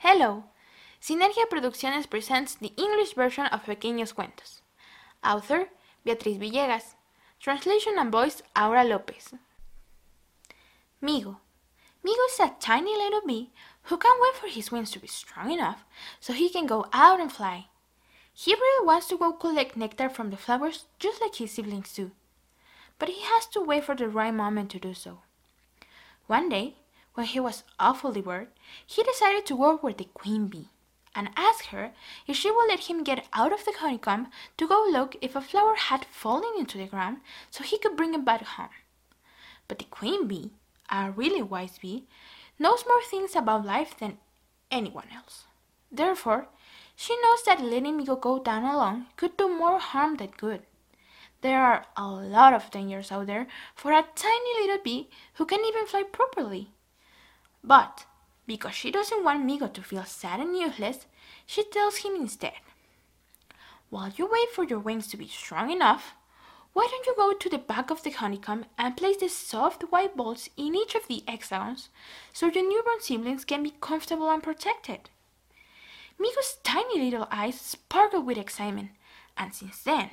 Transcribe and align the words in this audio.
Hello! 0.00 0.44
Sinergia 1.00 1.48
Producciones 1.50 2.08
presents 2.08 2.54
the 2.54 2.72
English 2.76 3.14
version 3.14 3.46
of 3.46 3.64
Pequeños 3.64 4.14
Cuentos. 4.14 4.60
Author 5.24 5.70
Beatriz 6.04 6.38
Villegas. 6.38 6.94
Translation 7.40 7.98
and 7.98 8.12
voice 8.12 8.40
Aura 8.54 8.84
Lopez. 8.84 9.34
Migo. 11.02 11.38
Migo 12.06 12.26
is 12.30 12.38
a 12.38 12.54
tiny 12.60 12.96
little 12.96 13.22
bee 13.26 13.50
who 13.82 13.96
can't 13.96 14.20
wait 14.22 14.36
for 14.36 14.46
his 14.46 14.70
wings 14.70 14.92
to 14.92 15.00
be 15.00 15.08
strong 15.08 15.50
enough 15.50 15.84
so 16.20 16.32
he 16.32 16.48
can 16.48 16.66
go 16.66 16.86
out 16.92 17.18
and 17.18 17.32
fly. 17.32 17.66
He 18.32 18.54
really 18.54 18.86
wants 18.86 19.08
to 19.08 19.18
go 19.18 19.32
collect 19.32 19.76
nectar 19.76 20.08
from 20.08 20.30
the 20.30 20.36
flowers 20.36 20.84
just 21.00 21.20
like 21.20 21.34
his 21.34 21.50
siblings 21.50 21.92
do. 21.92 22.12
But 23.00 23.08
he 23.08 23.22
has 23.22 23.46
to 23.46 23.60
wait 23.60 23.82
for 23.82 23.96
the 23.96 24.08
right 24.08 24.32
moment 24.32 24.70
to 24.70 24.78
do 24.78 24.94
so. 24.94 25.22
One 26.28 26.48
day, 26.48 26.76
when 27.18 27.26
he 27.26 27.40
was 27.40 27.64
awfully 27.80 28.20
bored, 28.20 28.46
he 28.86 29.02
decided 29.02 29.44
to 29.44 29.56
work 29.56 29.82
with 29.82 29.98
the 29.98 30.04
queen 30.14 30.46
bee 30.46 30.68
and 31.16 31.28
ask 31.34 31.64
her 31.70 31.90
if 32.28 32.36
she 32.36 32.48
would 32.48 32.68
let 32.68 32.84
him 32.84 33.02
get 33.02 33.26
out 33.32 33.52
of 33.52 33.64
the 33.64 33.72
honeycomb 33.76 34.28
to 34.56 34.68
go 34.68 34.86
look 34.88 35.16
if 35.20 35.34
a 35.34 35.40
flower 35.40 35.74
had 35.74 36.06
fallen 36.12 36.52
into 36.56 36.78
the 36.78 36.86
ground 36.86 37.16
so 37.50 37.64
he 37.64 37.76
could 37.76 37.96
bring 37.96 38.14
it 38.14 38.24
back 38.24 38.42
home. 38.42 38.68
But 39.66 39.80
the 39.80 39.86
queen 39.86 40.28
bee, 40.28 40.52
a 40.90 41.10
really 41.10 41.42
wise 41.42 41.78
bee, 41.78 42.06
knows 42.56 42.84
more 42.86 43.02
things 43.02 43.34
about 43.34 43.66
life 43.66 43.98
than 43.98 44.18
anyone 44.70 45.08
else. 45.12 45.42
Therefore, 45.90 46.46
she 46.94 47.16
knows 47.20 47.42
that 47.46 47.60
letting 47.60 47.98
Migo 47.98 48.20
go 48.20 48.38
down 48.38 48.62
alone 48.62 49.06
could 49.16 49.36
do 49.36 49.48
more 49.48 49.80
harm 49.80 50.18
than 50.18 50.30
good. 50.36 50.62
There 51.40 51.60
are 51.60 51.84
a 51.96 52.06
lot 52.06 52.54
of 52.54 52.70
dangers 52.70 53.10
out 53.10 53.26
there 53.26 53.48
for 53.74 53.90
a 53.90 54.06
tiny 54.14 54.60
little 54.60 54.78
bee 54.84 55.10
who 55.34 55.46
can't 55.46 55.66
even 55.66 55.86
fly 55.86 56.04
properly. 56.04 56.70
But 57.62 58.06
because 58.46 58.74
she 58.74 58.90
doesn't 58.90 59.24
want 59.24 59.44
Migo 59.44 59.72
to 59.72 59.82
feel 59.82 60.04
sad 60.04 60.40
and 60.40 60.56
useless, 60.56 61.06
she 61.44 61.64
tells 61.64 61.98
him 61.98 62.14
instead, 62.14 62.54
While 63.90 64.10
you 64.16 64.26
wait 64.26 64.50
for 64.54 64.64
your 64.64 64.78
wings 64.78 65.06
to 65.08 65.16
be 65.16 65.28
strong 65.28 65.70
enough, 65.70 66.14
why 66.72 66.86
don't 66.90 67.06
you 67.06 67.14
go 67.16 67.32
to 67.32 67.48
the 67.48 67.58
back 67.58 67.90
of 67.90 68.02
the 68.02 68.10
honeycomb 68.10 68.64
and 68.78 68.96
place 68.96 69.18
the 69.18 69.28
soft 69.28 69.82
white 69.90 70.16
balls 70.16 70.48
in 70.56 70.74
each 70.74 70.94
of 70.94 71.06
the 71.08 71.24
hexagons 71.26 71.88
so 72.32 72.46
your 72.46 72.66
newborn 72.66 73.00
siblings 73.00 73.44
can 73.44 73.62
be 73.62 73.74
comfortable 73.80 74.30
and 74.30 74.42
protected? 74.42 75.10
Migo's 76.18 76.58
tiny 76.62 77.00
little 77.02 77.28
eyes 77.30 77.60
sparkle 77.60 78.22
with 78.22 78.38
excitement, 78.38 78.90
and 79.36 79.54
since 79.54 79.82
then, 79.82 80.10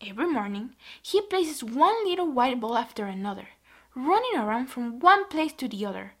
every 0.00 0.26
morning 0.26 0.74
he 1.02 1.20
places 1.20 1.62
one 1.62 2.04
little 2.04 2.30
white 2.30 2.58
ball 2.60 2.76
after 2.76 3.04
another, 3.04 3.48
running 3.94 4.36
around 4.36 4.66
from 4.66 4.98
one 4.98 5.28
place 5.28 5.52
to 5.52 5.68
the 5.68 5.86
other 5.86 6.14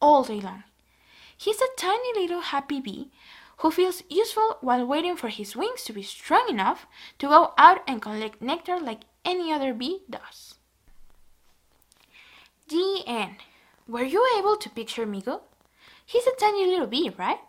all 0.00 0.24
day 0.24 0.40
long. 0.40 0.64
He's 1.36 1.60
a 1.60 1.76
tiny 1.76 2.12
little 2.14 2.40
happy 2.40 2.80
bee 2.80 3.10
who 3.58 3.70
feels 3.70 4.02
useful 4.08 4.56
while 4.60 4.86
waiting 4.86 5.16
for 5.16 5.28
his 5.28 5.54
wings 5.54 5.84
to 5.84 5.92
be 5.92 6.02
strong 6.02 6.46
enough 6.48 6.86
to 7.18 7.28
go 7.28 7.52
out 7.58 7.82
and 7.86 8.00
collect 8.00 8.40
nectar 8.40 8.78
like 8.78 9.02
any 9.24 9.52
other 9.52 9.74
bee 9.74 10.00
does. 10.08 10.54
The 12.68 13.02
end. 13.06 13.36
Were 13.86 14.04
you 14.04 14.24
able 14.38 14.56
to 14.56 14.70
picture 14.70 15.06
Migo? 15.06 15.40
He's 16.06 16.26
a 16.26 16.36
tiny 16.38 16.66
little 16.66 16.86
bee, 16.86 17.10
right? 17.18 17.40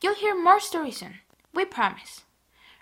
You'll 0.00 0.14
hear 0.14 0.34
more 0.34 0.58
stories 0.58 0.96
soon. 0.96 1.20
We 1.54 1.64
promise. 1.64 2.22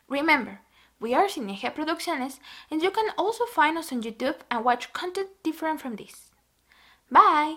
Remember, 0.08 0.60
we 0.98 1.14
are 1.14 1.26
Sinergia 1.26 1.74
Producciones, 1.74 2.38
and 2.70 2.82
you 2.82 2.90
can 2.90 3.10
also 3.16 3.46
find 3.46 3.76
us 3.76 3.92
on 3.92 4.02
YouTube 4.02 4.36
and 4.50 4.64
watch 4.64 4.92
content 4.92 5.28
different 5.42 5.80
from 5.80 5.96
this. 5.96 6.30
Bye! 7.10 7.56